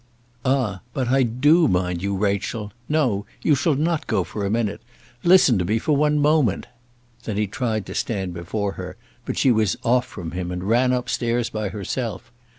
[0.43, 2.15] "Ah, but I do mind you.
[2.17, 4.81] Rachel no; you shall not go for a minute.
[5.23, 6.65] Listen to me for one moment."
[7.25, 10.91] Then he tried to stand before her, but she was off from him, and ran
[10.91, 12.31] up stairs by herself.